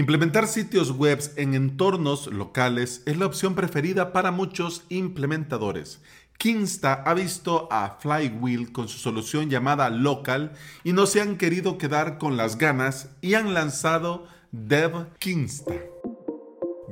Implementar 0.00 0.48
sitios 0.48 0.92
web 0.92 1.20
en 1.36 1.52
entornos 1.52 2.28
locales 2.28 3.02
es 3.04 3.18
la 3.18 3.26
opción 3.26 3.54
preferida 3.54 4.14
para 4.14 4.30
muchos 4.30 4.82
implementadores. 4.88 6.00
Kinsta 6.38 7.02
ha 7.04 7.12
visto 7.12 7.68
a 7.70 7.98
Flywheel 8.00 8.72
con 8.72 8.88
su 8.88 8.96
solución 8.96 9.50
llamada 9.50 9.90
Local 9.90 10.54
y 10.84 10.94
no 10.94 11.04
se 11.04 11.20
han 11.20 11.36
querido 11.36 11.76
quedar 11.76 12.16
con 12.16 12.38
las 12.38 12.56
ganas 12.56 13.10
y 13.20 13.34
han 13.34 13.52
lanzado 13.52 14.26
Dev 14.52 15.06
Kinsta. 15.18 15.74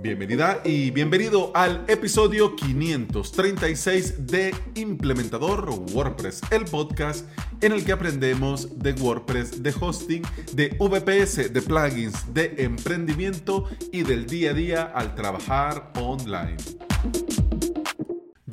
Bienvenida 0.01 0.61
y 0.65 0.93
bienvenido 0.93 1.51
al 1.55 1.85
episodio 1.89 2.55
536 2.55 4.29
de 4.29 4.55
Implementador 4.77 5.69
WordPress, 5.93 6.41
el 6.53 6.67
podcast 6.67 7.27
en 7.61 7.73
el 7.73 7.85
que 7.85 7.91
aprendemos 7.91 8.79
de 8.79 8.93
WordPress, 8.93 9.61
de 9.61 9.75
hosting, 9.81 10.23
de 10.53 10.69
VPS, 10.79 11.53
de 11.53 11.63
plugins, 11.63 12.33
de 12.33 12.55
emprendimiento 12.59 13.65
y 13.91 14.03
del 14.05 14.27
día 14.27 14.53
a 14.53 14.55
día 14.55 14.83
al 14.83 15.17
trabajar 15.17 15.91
online. 15.97 16.57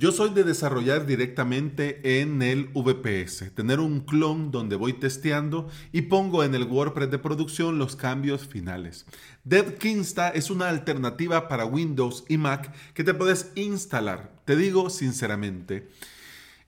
Yo 0.06 0.12
soy 0.12 0.30
de 0.36 0.44
desarrollar 0.44 1.08
directamente 1.08 2.22
en 2.22 2.44
el 2.44 2.66
VPS, 2.76 3.56
tener 3.56 3.80
un 3.80 4.02
clon 4.02 4.52
donde 4.52 4.76
voy 4.76 4.94
testeando 4.94 5.68
y 5.92 6.04
pongo 6.04 6.44
en 6.44 6.54
el 6.54 6.66
WordPress 6.66 7.10
de 7.10 7.18
producción 7.18 7.80
los 7.80 7.96
cambios 7.96 8.46
finales. 8.46 9.08
DevKinsta 9.46 10.30
es 10.30 10.52
una 10.52 10.70
alternativa 10.70 11.48
para 11.48 11.66
Windows 11.66 12.24
y 12.30 12.38
Mac 12.38 12.72
que 12.94 13.04
te 13.04 13.16
puedes 13.16 13.52
instalar. 13.56 14.32
Te 14.46 14.56
digo 14.56 14.92
sinceramente, 14.92 15.90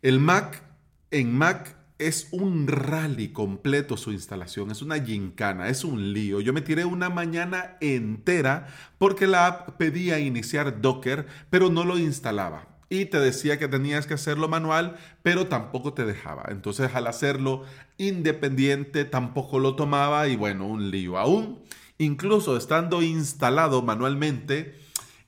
el 0.01 0.19
Mac 0.19 0.63
en 1.11 1.37
Mac 1.37 1.77
es 1.99 2.29
un 2.31 2.65
rally 2.65 3.27
completo 3.33 3.97
su 3.97 4.11
instalación, 4.11 4.71
es 4.71 4.81
una 4.81 4.99
gincana, 4.99 5.69
es 5.69 5.83
un 5.83 6.11
lío. 6.11 6.41
Yo 6.41 6.53
me 6.53 6.61
tiré 6.61 6.85
una 6.85 7.11
mañana 7.11 7.77
entera 7.81 8.65
porque 8.97 9.27
la 9.27 9.45
app 9.45 9.77
pedía 9.77 10.17
iniciar 10.17 10.81
Docker, 10.81 11.27
pero 11.51 11.69
no 11.69 11.85
lo 11.85 11.99
instalaba 11.99 12.76
y 12.89 13.05
te 13.05 13.19
decía 13.19 13.59
que 13.59 13.67
tenías 13.67 14.07
que 14.07 14.13
hacerlo 14.13 14.47
manual, 14.47 14.97
pero 15.23 15.47
tampoco 15.47 15.93
te 15.93 16.05
dejaba. 16.05 16.45
Entonces 16.49 16.93
al 16.95 17.07
hacerlo 17.07 17.63
independiente 17.97 19.05
tampoco 19.05 19.59
lo 19.59 19.75
tomaba 19.75 20.27
y 20.27 20.35
bueno, 20.35 20.67
un 20.67 20.89
lío. 20.89 21.17
Aún, 21.17 21.59
incluso 21.97 22.55
estando 22.55 23.01
instalado 23.01 23.81
manualmente, 23.81 24.79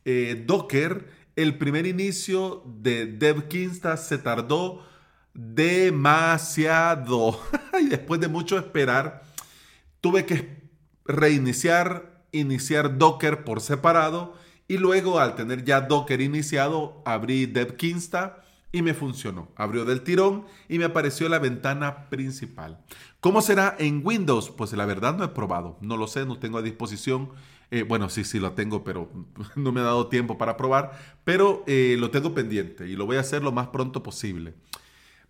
eh, 0.05 0.43
Docker, 0.45 1.09
el 1.35 1.57
primer 1.57 1.85
inicio 1.85 2.63
de 2.65 3.05
DevKinsta 3.05 3.97
se 3.97 4.17
tardó 4.17 4.85
demasiado. 5.33 7.39
y 7.81 7.87
después 7.87 8.21
de 8.21 8.29
mucho 8.29 8.57
esperar, 8.57 9.23
tuve 10.01 10.25
que 10.25 10.59
reiniciar, 11.05 12.23
iniciar 12.31 12.97
Docker 12.97 13.43
por 13.43 13.61
separado 13.61 14.35
y 14.69 14.77
luego 14.77 15.19
al 15.19 15.35
tener 15.35 15.65
ya 15.65 15.81
Docker 15.81 16.21
iniciado, 16.21 17.01
abrí 17.03 17.47
DevKinsta 17.47 18.43
y 18.71 18.83
me 18.83 18.93
funcionó. 18.93 19.49
Abrió 19.55 19.83
del 19.83 20.01
tirón 20.01 20.45
y 20.69 20.77
me 20.77 20.85
apareció 20.85 21.27
la 21.27 21.39
ventana 21.39 22.07
principal. 22.09 22.79
¿Cómo 23.19 23.41
será 23.41 23.75
en 23.79 24.01
Windows? 24.05 24.51
Pues 24.51 24.71
la 24.73 24.85
verdad 24.85 25.17
no 25.17 25.23
he 25.23 25.29
probado. 25.29 25.79
No 25.81 25.97
lo 25.97 26.05
sé, 26.05 26.23
no 26.27 26.37
tengo 26.37 26.59
a 26.59 26.61
disposición. 26.61 27.31
Eh, 27.71 27.81
bueno, 27.81 28.09
sí, 28.09 28.23
sí 28.23 28.39
lo 28.39 28.51
tengo, 28.51 28.83
pero 28.83 29.09
no 29.55 29.71
me 29.71 29.81
ha 29.81 29.85
dado 29.85 30.07
tiempo 30.07 30.37
para 30.37 30.55
probar. 30.55 30.91
Pero 31.23 31.63
eh, 31.65 31.97
lo 31.99 32.11
tengo 32.11 32.35
pendiente 32.35 32.87
y 32.87 32.95
lo 32.95 33.07
voy 33.07 33.17
a 33.17 33.21
hacer 33.21 33.41
lo 33.41 33.51
más 33.51 33.69
pronto 33.69 34.03
posible. 34.03 34.53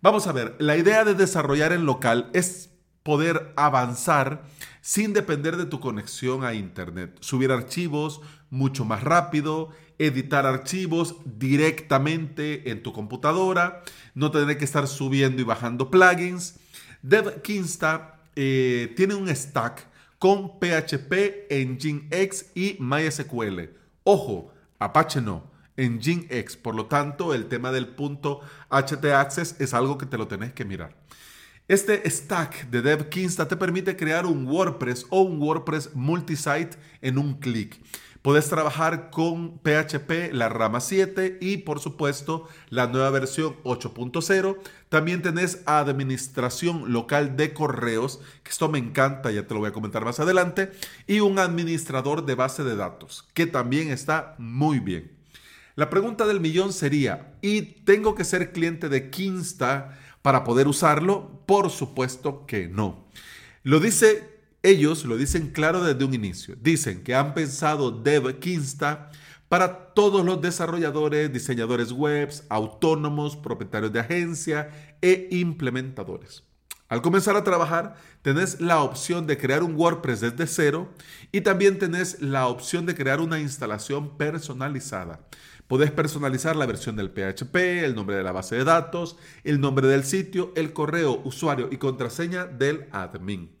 Vamos 0.02 0.26
a 0.26 0.32
ver, 0.32 0.56
la 0.58 0.76
idea 0.76 1.02
de 1.04 1.14
desarrollar 1.14 1.72
en 1.72 1.86
local 1.86 2.30
es 2.34 2.70
poder 3.02 3.54
avanzar 3.56 4.44
sin 4.80 5.12
depender 5.12 5.56
de 5.56 5.66
tu 5.66 5.80
conexión 5.80 6.44
a 6.44 6.54
Internet. 6.54 7.16
Subir 7.20 7.52
archivos 7.52 8.20
mucho 8.50 8.84
más 8.84 9.02
rápido, 9.02 9.70
editar 9.98 10.46
archivos 10.46 11.16
directamente 11.24 12.70
en 12.70 12.82
tu 12.82 12.92
computadora, 12.92 13.82
no 14.14 14.30
tener 14.30 14.58
que 14.58 14.64
estar 14.64 14.86
subiendo 14.88 15.40
y 15.42 15.44
bajando 15.44 15.90
plugins. 15.90 16.58
DevKinsta 17.02 18.20
eh, 18.36 18.92
tiene 18.96 19.14
un 19.14 19.34
stack 19.34 19.86
con 20.18 20.58
PHP, 20.58 21.50
Nginx 21.50 22.46
y 22.54 22.76
MySQL. 22.80 23.70
Ojo, 24.04 24.52
Apache 24.78 25.20
no. 25.20 25.50
Nginx, 25.76 26.56
por 26.56 26.74
lo 26.74 26.86
tanto, 26.86 27.32
el 27.32 27.46
tema 27.46 27.72
del 27.72 27.88
punto 27.88 28.40
htaccess 28.70 29.56
es 29.60 29.72
algo 29.72 29.96
que 29.96 30.06
te 30.06 30.18
lo 30.18 30.28
tenés 30.28 30.52
que 30.52 30.64
mirar. 30.64 30.94
Este 31.70 32.10
stack 32.10 32.68
de 32.68 32.82
DevKinsta 32.82 33.46
te 33.46 33.56
permite 33.56 33.96
crear 33.96 34.26
un 34.26 34.44
WordPress 34.44 35.06
o 35.08 35.20
un 35.20 35.40
WordPress 35.40 35.94
multisite 35.94 36.70
en 37.00 37.16
un 37.16 37.34
clic. 37.34 37.80
Puedes 38.22 38.48
trabajar 38.48 39.10
con 39.10 39.60
PHP, 39.60 40.32
la 40.32 40.48
rama 40.48 40.80
7 40.80 41.38
y 41.40 41.58
por 41.58 41.78
supuesto 41.78 42.48
la 42.70 42.88
nueva 42.88 43.10
versión 43.10 43.54
8.0. 43.62 44.58
También 44.88 45.22
tenés 45.22 45.62
administración 45.64 46.92
local 46.92 47.36
de 47.36 47.54
correos, 47.54 48.18
que 48.42 48.50
esto 48.50 48.68
me 48.68 48.80
encanta, 48.80 49.30
ya 49.30 49.46
te 49.46 49.54
lo 49.54 49.60
voy 49.60 49.68
a 49.68 49.72
comentar 49.72 50.04
más 50.04 50.18
adelante, 50.18 50.72
y 51.06 51.20
un 51.20 51.38
administrador 51.38 52.26
de 52.26 52.34
base 52.34 52.64
de 52.64 52.74
datos, 52.74 53.28
que 53.32 53.46
también 53.46 53.92
está 53.92 54.34
muy 54.38 54.80
bien. 54.80 55.12
La 55.76 55.88
pregunta 55.88 56.26
del 56.26 56.40
millón 56.40 56.72
sería, 56.72 57.36
¿y 57.42 57.62
tengo 57.62 58.16
que 58.16 58.24
ser 58.24 58.50
cliente 58.50 58.88
de 58.88 59.08
Kinsta? 59.08 59.96
para 60.22 60.44
poder 60.44 60.68
usarlo? 60.68 61.39
Por 61.50 61.68
supuesto 61.70 62.46
que 62.46 62.68
no. 62.68 63.08
Lo 63.64 63.80
dice, 63.80 64.38
ellos 64.62 65.04
lo 65.04 65.16
dicen 65.16 65.48
claro 65.48 65.82
desde 65.82 66.04
un 66.04 66.14
inicio. 66.14 66.54
Dicen 66.54 67.02
que 67.02 67.16
han 67.16 67.34
pensado 67.34 67.90
DevKinsta 67.90 69.10
para 69.48 69.92
todos 69.92 70.24
los 70.24 70.40
desarrolladores, 70.40 71.32
diseñadores 71.32 71.90
webs, 71.90 72.44
autónomos, 72.48 73.34
propietarios 73.34 73.92
de 73.92 73.98
agencia 73.98 74.96
e 75.02 75.26
implementadores. 75.32 76.44
Al 76.88 77.02
comenzar 77.02 77.34
a 77.34 77.42
trabajar, 77.42 77.96
tenés 78.22 78.60
la 78.60 78.84
opción 78.84 79.26
de 79.26 79.36
crear 79.36 79.64
un 79.64 79.74
WordPress 79.74 80.20
desde 80.20 80.46
cero 80.46 80.92
y 81.32 81.40
también 81.40 81.80
tenés 81.80 82.22
la 82.22 82.46
opción 82.46 82.86
de 82.86 82.94
crear 82.94 83.20
una 83.20 83.40
instalación 83.40 84.16
personalizada. 84.16 85.18
Podés 85.70 85.92
personalizar 85.92 86.56
la 86.56 86.66
versión 86.66 86.96
del 86.96 87.10
PHP, 87.10 87.84
el 87.84 87.94
nombre 87.94 88.16
de 88.16 88.24
la 88.24 88.32
base 88.32 88.56
de 88.56 88.64
datos, 88.64 89.16
el 89.44 89.60
nombre 89.60 89.86
del 89.86 90.02
sitio, 90.02 90.52
el 90.56 90.72
correo, 90.72 91.22
usuario 91.22 91.68
y 91.70 91.76
contraseña 91.76 92.44
del 92.44 92.88
admin. 92.90 93.52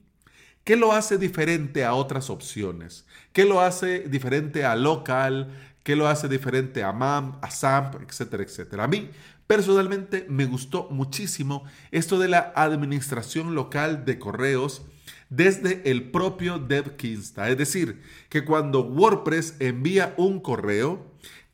¿Qué 0.64 0.74
lo 0.74 0.92
hace 0.92 1.18
diferente 1.18 1.84
a 1.84 1.94
otras 1.94 2.28
opciones? 2.28 3.06
¿Qué 3.32 3.44
lo 3.44 3.60
hace 3.60 4.00
diferente 4.08 4.64
a 4.64 4.74
local? 4.74 5.54
¿Qué 5.84 5.94
lo 5.94 6.08
hace 6.08 6.28
diferente 6.28 6.82
a 6.82 6.90
MAM, 6.90 7.38
a 7.42 7.50
SAMP, 7.52 8.02
etcétera, 8.02 8.42
etcétera? 8.42 8.82
A 8.82 8.88
mí 8.88 9.08
personalmente 9.46 10.26
me 10.28 10.46
gustó 10.46 10.88
muchísimo 10.90 11.62
esto 11.92 12.18
de 12.18 12.26
la 12.26 12.52
administración 12.56 13.54
local 13.54 14.04
de 14.04 14.18
correos 14.18 14.82
desde 15.28 15.88
el 15.88 16.10
propio 16.10 16.58
DevKinsta. 16.58 17.48
Es 17.50 17.56
decir, 17.56 18.02
que 18.28 18.44
cuando 18.44 18.82
WordPress 18.82 19.54
envía 19.60 20.12
un 20.16 20.40
correo, 20.40 21.06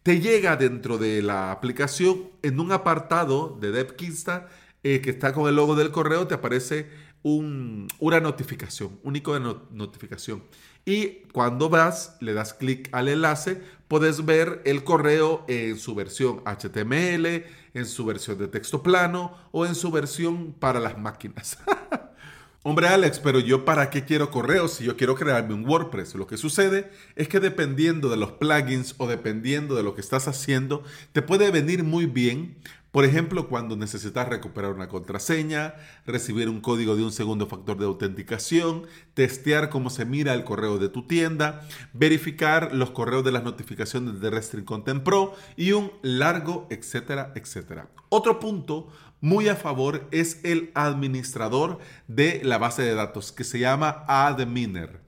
te 0.07 0.21
llega 0.21 0.55
dentro 0.55 0.99
de 0.99 1.21
la 1.21 1.51
aplicación 1.51 2.31
en 2.43 2.61
un 2.61 2.71
apartado 2.71 3.59
de 3.61 3.73
DevKinsta 3.73 4.47
eh, 4.85 5.01
que 5.01 5.11
está 5.11 5.33
con 5.33 5.49
el 5.49 5.57
logo 5.57 5.75
del 5.75 5.91
correo, 5.91 6.29
te 6.29 6.35
aparece 6.35 6.89
una 7.25 8.21
notificación, 8.21 9.01
un 9.03 9.15
de 9.15 9.57
notificación. 9.73 10.45
Y 10.85 11.25
cuando 11.33 11.69
vas, 11.69 12.19
le 12.21 12.35
das 12.35 12.55
clic 12.55 12.89
al 12.93 13.09
enlace, 13.09 13.61
puedes 13.89 14.25
ver 14.25 14.63
el 14.65 14.85
correo 14.85 15.45
en 15.49 15.77
su 15.77 15.97
versión 15.97 16.41
HTML, 16.45 17.43
en 17.75 17.87
su 17.87 18.05
versión 18.05 18.39
de 18.39 18.47
texto 18.47 18.85
plano 18.85 19.37
o 19.51 19.67
en 19.67 19.75
su 19.75 19.91
versión 19.91 20.53
para 20.53 20.79
las 20.79 20.97
máquinas. 20.97 21.59
Hombre 22.69 22.89
Alex, 22.89 23.21
pero 23.21 23.39
yo 23.39 23.65
para 23.65 23.91
qué 23.91 24.05
quiero 24.05 24.33
correos 24.33 24.73
si 24.73 24.85
yo 24.85 24.97
quiero 24.97 25.15
crearme 25.15 25.55
un 25.55 25.65
WordPress? 25.65 26.17
Lo 26.17 26.27
que 26.27 26.37
sucede 26.37 26.91
es 27.15 27.29
que 27.29 27.39
dependiendo 27.39 28.09
de 28.09 28.17
los 28.17 28.33
plugins 28.33 28.97
o 28.99 29.07
dependiendo 29.07 29.77
de 29.77 29.85
lo 29.85 29.95
que 29.95 30.01
estás 30.01 30.27
haciendo, 30.27 30.83
te 31.13 31.23
puede 31.23 31.53
venir 31.53 31.85
muy 31.85 32.07
bien 32.07 32.57
por 32.97 33.05
ejemplo, 33.05 33.47
cuando 33.49 33.77
necesitas 33.77 34.27
recuperar 34.27 34.73
una 34.73 34.89
contraseña, 34.89 35.75
recibir 36.07 36.49
un 36.49 36.63
código 36.63 36.97
de 36.97 37.05
un 37.05 37.13
segundo 37.13 37.47
factor 37.47 37.77
de 37.77 37.85
autenticación, 37.85 38.87
testear 39.13 39.69
cómo 39.69 39.91
se 39.91 40.07
mira 40.07 40.33
el 40.33 40.45
correo 40.45 40.79
de 40.79 40.89
tu 40.89 41.07
tienda, 41.07 41.61
verificar 41.93 42.75
los 42.75 42.93
correos 42.93 43.23
de 43.23 43.33
las 43.33 43.45
notificaciones 43.45 44.19
de 44.23 44.31
Restring 44.31 44.65
Content 44.65 45.03
Pro 45.03 45.35
y 45.59 45.73
un 45.73 45.93
largo, 46.01 46.67
etcétera, 46.71 47.35
etcétera. 47.35 47.91
Otro 48.09 48.41
punto 48.41 48.89
muy 49.21 49.49
a 49.49 49.57
favor 49.57 50.09
es 50.11 50.43
el 50.43 50.71
administrador 50.73 51.81
de 52.09 52.41
la 52.45 52.57
base 52.57 52.81
de 52.81 52.95
datos 52.95 53.31
que 53.31 53.45
se 53.45 53.59
llama 53.59 54.07
Adminer. 54.09 55.03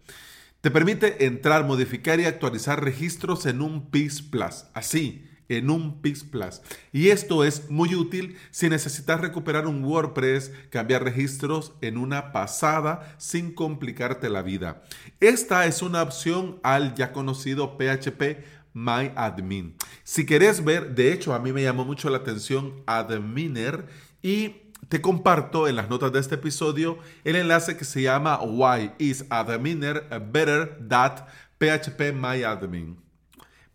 Te 0.61 0.70
permite 0.70 1.25
entrar, 1.25 1.64
modificar 1.64 2.20
y 2.20 2.26
actualizar 2.26 2.85
registros 2.85 3.46
en 3.46 3.62
un 3.62 3.90
PIS 3.90 4.20
Plus. 4.20 4.67
Así, 4.75 5.25
en 5.49 5.71
un 5.71 6.00
Pix 6.00 6.25
Plus. 6.25 6.61
Y 6.93 7.09
esto 7.09 7.45
es 7.45 7.71
muy 7.71 7.95
útil 7.95 8.37
si 8.50 8.69
necesitas 8.69 9.21
recuperar 9.21 9.67
un 9.67 9.85
WordPress, 9.85 10.53
cambiar 10.71 11.05
registros 11.05 11.73
en 11.81 11.97
una 11.97 12.33
pasada 12.33 13.15
sin 13.19 13.53
complicarte 13.55 14.29
la 14.29 14.43
vida. 14.43 14.83
Esta 15.21 15.67
es 15.67 15.83
una 15.83 16.03
opción 16.03 16.61
al 16.62 16.95
ya 16.95 17.12
conocido 17.12 17.77
PHP 17.77 18.45
MyAdmin. 18.75 19.75
Si 20.05 20.27
querés 20.27 20.65
ver, 20.65 20.95
de 20.95 21.12
hecho 21.12 21.35
a 21.35 21.39
mí 21.39 21.53
me 21.53 21.62
llamó 21.62 21.85
mucho 21.85 22.11
la 22.11 22.19
atención 22.19 22.83
Adminer 22.87 23.87
y 24.23 24.69
te 24.89 25.00
comparto 25.00 25.69
en 25.69 25.77
las 25.77 25.91
notas 25.91 26.12
de 26.12 26.21
este 26.21 26.37
episodio 26.37 26.99
el 27.25 27.37
enlace 27.37 27.77
que 27.77 27.85
se 27.85 28.03
llama 28.03 28.41
Why 28.43 28.93
is 28.99 29.25
Adminer 29.29 30.06
better 30.31 30.79
than 30.89 31.25
PHP 31.59 32.12
MyAdmin. 32.15 33.08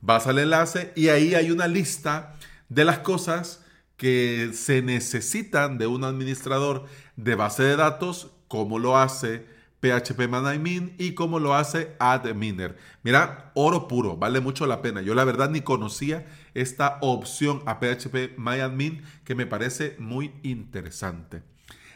Vas 0.05 0.27
al 0.27 0.37
enlace 0.37 0.91
y 0.97 1.07
ahí 1.07 1.33
hay 1.33 1.49
una 1.49 1.65
lista 1.65 2.33
de 2.67 2.83
las 2.83 2.99
cosas 2.99 3.63
que 3.95 4.51
se 4.53 4.81
necesitan 4.81 5.77
de 5.77 5.87
un 5.87 6.03
administrador 6.03 6.87
de 7.15 7.35
base 7.35 7.63
de 7.63 7.77
datos, 7.77 8.31
como 8.49 8.79
lo 8.79 8.97
hace 8.97 9.45
PHP 9.79 10.27
MyAdmin 10.27 10.93
y 10.97 11.13
como 11.13 11.39
lo 11.39 11.55
hace 11.55 11.95
Adminer. 11.99 12.77
Mira, 13.03 13.53
oro 13.53 13.87
puro, 13.87 14.17
vale 14.17 14.41
mucho 14.41 14.65
la 14.65 14.81
pena. 14.81 15.01
Yo 15.01 15.15
la 15.15 15.23
verdad 15.23 15.49
ni 15.49 15.61
conocía 15.61 16.27
esta 16.53 16.97
opción 16.99 17.63
a 17.65 17.79
PHP 17.79 18.37
MyAdmin 18.37 19.03
que 19.23 19.35
me 19.35 19.45
parece 19.45 19.95
muy 19.99 20.33
interesante. 20.43 21.43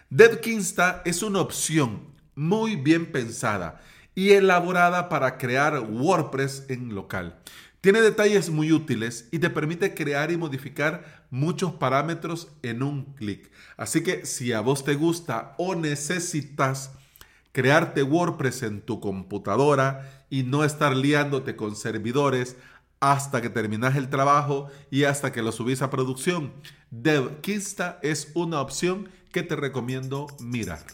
DevKinsta 0.10 1.02
es 1.04 1.24
una 1.24 1.42
opción 1.42 2.04
muy 2.36 2.78
bien 2.78 3.12
pensada 3.12 3.82
y 4.16 4.32
elaborada 4.32 5.10
para 5.10 5.38
crear 5.38 5.78
WordPress 5.80 6.68
en 6.70 6.96
local. 6.96 7.38
Tiene 7.88 8.02
detalles 8.02 8.50
muy 8.50 8.74
útiles 8.74 9.30
y 9.32 9.40
te 9.40 9.50
permite 9.50 9.94
crear 9.94 10.30
y 10.30 10.36
modificar 10.36 11.26
muchos 11.30 11.72
parámetros 11.72 12.50
en 12.62 12.84
un 12.84 13.14
clic. 13.14 13.50
Así 13.78 14.04
que 14.04 14.26
si 14.26 14.52
a 14.52 14.60
vos 14.60 14.84
te 14.84 14.96
gusta 14.96 15.56
o 15.58 15.74
necesitas 15.74 16.92
crearte 17.54 18.04
WordPress 18.04 18.64
en 18.64 18.82
tu 18.82 19.00
computadora 19.00 20.26
y 20.30 20.44
no 20.44 20.66
estar 20.66 20.98
liándote 20.98 21.56
con 21.56 21.78
servidores 21.78 22.58
hasta 23.00 23.42
que 23.42 23.50
terminas 23.50 23.96
el 23.96 24.10
trabajo 24.10 24.68
y 24.92 25.06
hasta 25.06 25.32
que 25.32 25.42
lo 25.42 25.54
subís 25.54 25.82
a 25.82 25.90
producción, 25.90 26.52
DevKinsta 26.92 28.00
es 28.04 28.32
una 28.34 28.60
opción 28.60 29.08
que 29.32 29.44
te 29.44 29.56
recomiendo 29.56 30.28
mirar. 30.42 30.86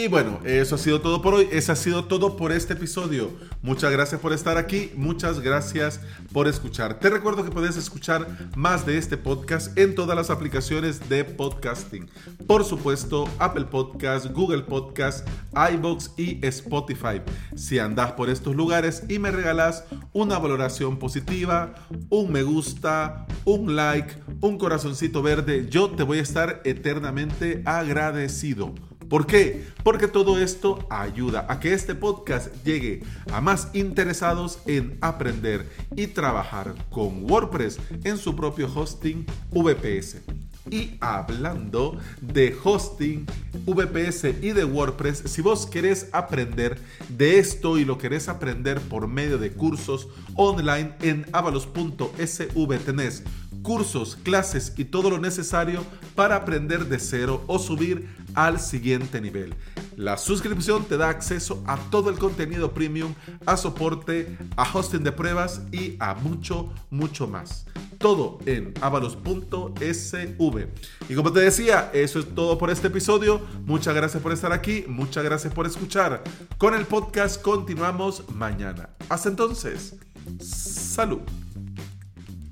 Y 0.00 0.08
bueno, 0.08 0.40
eso 0.46 0.76
ha 0.76 0.78
sido 0.78 1.02
todo 1.02 1.20
por 1.20 1.34
hoy. 1.34 1.46
Eso 1.52 1.72
ha 1.72 1.76
sido 1.76 2.06
todo 2.06 2.34
por 2.38 2.52
este 2.52 2.72
episodio. 2.72 3.32
Muchas 3.60 3.92
gracias 3.92 4.18
por 4.18 4.32
estar 4.32 4.56
aquí. 4.56 4.90
Muchas 4.96 5.40
gracias 5.40 6.00
por 6.32 6.48
escuchar. 6.48 6.98
Te 6.98 7.10
recuerdo 7.10 7.44
que 7.44 7.50
puedes 7.50 7.76
escuchar 7.76 8.26
más 8.56 8.86
de 8.86 8.96
este 8.96 9.18
podcast 9.18 9.76
en 9.78 9.94
todas 9.94 10.16
las 10.16 10.30
aplicaciones 10.30 11.06
de 11.10 11.26
podcasting. 11.26 12.08
Por 12.46 12.64
supuesto, 12.64 13.28
Apple 13.38 13.66
Podcast, 13.66 14.28
Google 14.32 14.62
Podcast, 14.62 15.28
iBox 15.74 16.12
y 16.16 16.38
Spotify. 16.46 17.20
Si 17.54 17.78
andas 17.78 18.12
por 18.12 18.30
estos 18.30 18.56
lugares 18.56 19.02
y 19.06 19.18
me 19.18 19.30
regalas 19.30 19.84
una 20.14 20.38
valoración 20.38 20.98
positiva, 20.98 21.74
un 22.08 22.32
me 22.32 22.42
gusta, 22.42 23.26
un 23.44 23.76
like, 23.76 24.14
un 24.40 24.56
corazoncito 24.56 25.20
verde, 25.20 25.68
yo 25.68 25.90
te 25.90 26.04
voy 26.04 26.20
a 26.20 26.22
estar 26.22 26.62
eternamente 26.64 27.62
agradecido. 27.66 28.72
¿Por 29.10 29.26
qué? 29.26 29.66
Porque 29.82 30.06
todo 30.06 30.38
esto 30.38 30.86
ayuda 30.88 31.44
a 31.48 31.58
que 31.58 31.74
este 31.74 31.96
podcast 31.96 32.54
llegue 32.64 33.02
a 33.32 33.40
más 33.40 33.68
interesados 33.72 34.60
en 34.66 34.98
aprender 35.00 35.68
y 35.96 36.06
trabajar 36.06 36.76
con 36.90 37.28
WordPress 37.28 37.80
en 38.04 38.16
su 38.18 38.36
propio 38.36 38.70
hosting 38.72 39.26
VPS. 39.50 40.18
Y 40.70 40.96
hablando 41.00 41.98
de 42.20 42.56
hosting, 42.62 43.26
VPS 43.66 44.26
y 44.42 44.52
de 44.52 44.64
WordPress, 44.64 45.24
si 45.26 45.42
vos 45.42 45.66
querés 45.66 46.08
aprender 46.12 46.78
de 47.08 47.40
esto 47.40 47.78
y 47.78 47.84
lo 47.84 47.98
querés 47.98 48.28
aprender 48.28 48.80
por 48.80 49.08
medio 49.08 49.38
de 49.38 49.50
cursos 49.50 50.06
online 50.36 50.94
en 51.02 51.26
avalos.sv 51.32 52.78
tenés 52.84 53.24
cursos, 53.62 54.16
clases 54.22 54.72
y 54.76 54.84
todo 54.84 55.10
lo 55.10 55.18
necesario 55.18 55.84
para 56.14 56.36
aprender 56.36 56.86
de 56.86 56.98
cero 56.98 57.42
o 57.46 57.58
subir 57.58 58.08
al 58.34 58.60
siguiente 58.60 59.20
nivel. 59.20 59.54
La 59.96 60.16
suscripción 60.16 60.84
te 60.84 60.96
da 60.96 61.08
acceso 61.08 61.62
a 61.66 61.76
todo 61.76 62.10
el 62.10 62.18
contenido 62.18 62.72
premium, 62.72 63.14
a 63.44 63.56
soporte, 63.56 64.38
a 64.56 64.62
hosting 64.62 65.04
de 65.04 65.12
pruebas 65.12 65.62
y 65.72 65.96
a 66.00 66.14
mucho, 66.14 66.72
mucho 66.90 67.26
más. 67.26 67.66
Todo 67.98 68.38
en 68.46 68.72
avalos.sv. 68.80 70.68
Y 71.08 71.14
como 71.14 71.32
te 71.32 71.40
decía, 71.40 71.90
eso 71.92 72.18
es 72.18 72.34
todo 72.34 72.56
por 72.56 72.70
este 72.70 72.86
episodio. 72.86 73.42
Muchas 73.66 73.94
gracias 73.94 74.22
por 74.22 74.32
estar 74.32 74.52
aquí, 74.52 74.84
muchas 74.88 75.22
gracias 75.22 75.52
por 75.52 75.66
escuchar. 75.66 76.22
Con 76.56 76.74
el 76.74 76.86
podcast 76.86 77.42
continuamos 77.42 78.24
mañana. 78.30 78.88
Hasta 79.10 79.28
entonces, 79.28 79.96
salud. 80.40 81.20